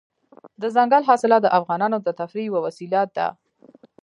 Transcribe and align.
دځنګل 0.61 1.03
حاصلات 1.09 1.41
د 1.43 1.47
افغانانو 1.59 1.97
د 2.01 2.09
تفریح 2.19 2.45
یوه 2.49 2.59
وسیله 2.67 3.01
ده. 3.15 3.27